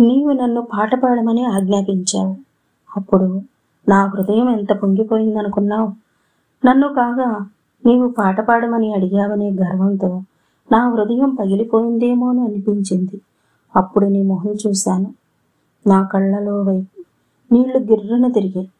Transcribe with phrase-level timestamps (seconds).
[0.00, 2.36] నీవు నన్ను పాట పాడమని ఆజ్ఞాపించావు.
[2.96, 3.42] అప్పుడు
[3.88, 5.92] నా హృదయం ఎంత పొంగిపోయిందనుకున్నావు?
[6.66, 7.46] నన్ను కాగా
[7.86, 10.22] నీవు పాట పాడమని అడిగావనే గర్వంతో
[10.72, 13.20] నా హృదయం పగిలిపోయిందేమో అని అనిపించింది.
[13.76, 15.14] అప్పుడు నీ మొహం చూశాను.
[15.86, 17.04] నా కళ్ళలో వైపు
[17.54, 18.70] నీళ్ళు గిర్రున తిరిగాయి.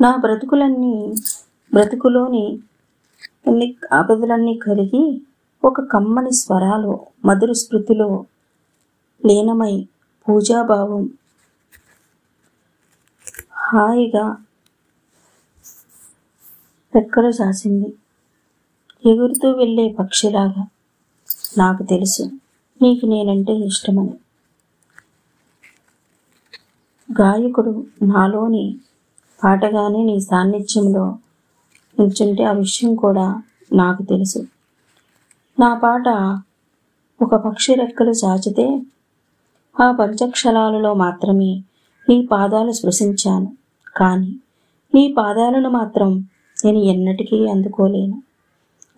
[0.00, 1.14] నా బ్రతుకులన్నీ
[1.72, 2.58] బ్రతుకులోని
[3.92, 5.22] ఆపదలన్నీ కరిగి
[5.64, 8.24] ఒక కమ్మని స్వరాలు మధుర స్మృతిలో
[9.26, 9.88] లీనమై
[10.28, 11.04] పూజాభావం
[13.56, 14.36] హాయిగా
[16.94, 17.94] రెక్కలు చాసింది
[19.06, 20.66] ఎగురుతూ వెళ్ళే పక్షిలాగా
[21.58, 22.24] నాకు తెలుసు.
[22.82, 24.14] నీకు నేనంటే ఇష్టమని.
[27.08, 28.78] గాయకుడు నాలోని
[29.44, 31.18] పాటగానే నీ సాన్నిధ్యంలో
[32.00, 33.42] నుంచుంటే ఆ విషయం కూడా
[33.72, 34.40] నాకు తెలుసు.
[35.60, 36.08] నా పాట
[37.22, 38.82] ఒక పక్షి రెక్కలు చాచితే
[39.80, 41.62] ఆ పంచక్షరాలలో మాత్రమే
[42.08, 43.56] నీ పాదాలు స్పృశించాను.
[43.96, 44.36] కానీ
[44.94, 46.28] నీ పాదాలను మాత్రం
[46.64, 48.22] నేను ఎన్నటికీ అందుకోలేను.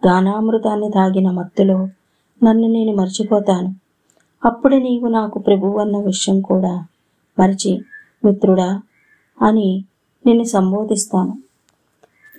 [0.06, 1.88] గానామృతాన్ని తాగిన మత్తులో
[2.44, 3.74] నన్ను నేను మర్చిపోతాను.
[4.44, 6.86] అప్పుడు నీవు నాకు ప్రభువు అన్న విషయం కూడా
[7.38, 7.80] మరిచి
[8.24, 8.82] మిత్రుడా
[9.42, 9.84] అని
[10.26, 11.38] నిన్ను సంబోధిస్తాను.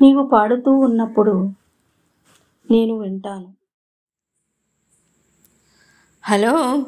[0.01, 1.49] నీవు పాడుతూ ఉన్నప్పుడు
[2.71, 3.64] నేను వింటాను.
[6.27, 6.85] హలో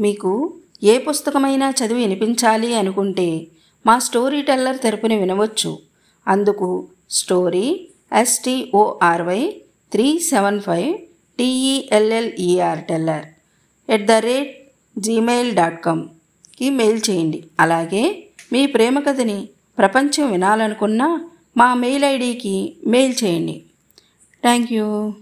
[0.00, 3.46] మీకు ఏ పుస్తకమైనా చదివి వినిపించాలి అనుకుంటే
[3.86, 5.78] మా స్టోరీ టెల్లర్ తెరపుని వినవచ్చు.
[6.28, 10.98] అందుకు story S T O R Y three seven five
[11.38, 13.24] T E L L E R teller
[13.90, 17.44] at the rate Gmail dot కామ్కి mail చేయండి.
[17.60, 19.48] అలాగే మీ ప్రేమ కథని
[19.78, 21.20] ప్రపంచం వినాలనుకున్న
[21.56, 23.62] మా మెయిల్ ఐడికి మెయిల్ చేయండి.
[24.42, 25.12] Thank you.